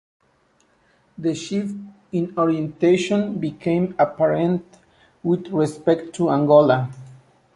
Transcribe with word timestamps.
The 1.15 1.35
shift 1.35 1.75
in 2.11 2.33
orientation 2.35 3.39
became 3.39 3.93
apparent 3.99 4.65
with 5.21 5.49
respect 5.49 6.13
to 6.15 6.31
Angola. 6.31 6.89